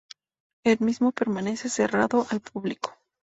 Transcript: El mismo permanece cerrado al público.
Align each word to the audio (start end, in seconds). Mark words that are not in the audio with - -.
El 0.63 0.79
mismo 0.79 1.11
permanece 1.11 1.69
cerrado 1.69 2.25
al 2.31 2.39
público. 2.41 2.91